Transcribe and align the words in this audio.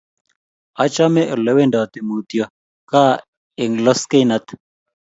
achame 0.83 1.21
ole 1.33 1.51
wendoti 1.57 1.99
mutyo 2.09 2.43
ka 2.89 3.01
eng' 3.63 3.79
loskeinat 3.85 4.45